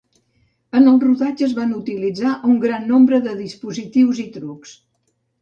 [0.77, 4.75] En el rodatge es van utilitzar un gran nombre de dispositius i trucs.